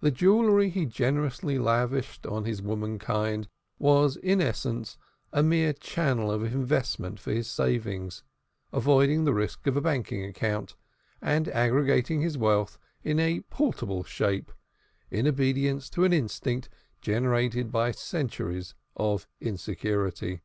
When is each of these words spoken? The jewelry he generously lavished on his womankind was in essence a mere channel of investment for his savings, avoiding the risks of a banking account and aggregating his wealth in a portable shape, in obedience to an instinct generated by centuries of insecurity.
The 0.00 0.10
jewelry 0.10 0.70
he 0.70 0.86
generously 0.86 1.58
lavished 1.58 2.24
on 2.26 2.46
his 2.46 2.62
womankind 2.62 3.48
was 3.78 4.16
in 4.16 4.40
essence 4.40 4.96
a 5.30 5.42
mere 5.42 5.74
channel 5.74 6.30
of 6.32 6.42
investment 6.42 7.20
for 7.20 7.32
his 7.32 7.50
savings, 7.50 8.22
avoiding 8.72 9.24
the 9.24 9.34
risks 9.34 9.66
of 9.66 9.76
a 9.76 9.82
banking 9.82 10.24
account 10.24 10.74
and 11.20 11.48
aggregating 11.48 12.22
his 12.22 12.38
wealth 12.38 12.78
in 13.04 13.20
a 13.20 13.40
portable 13.50 14.04
shape, 14.04 14.52
in 15.10 15.28
obedience 15.28 15.90
to 15.90 16.04
an 16.04 16.14
instinct 16.14 16.70
generated 17.02 17.70
by 17.70 17.90
centuries 17.90 18.74
of 18.96 19.28
insecurity. 19.38 20.40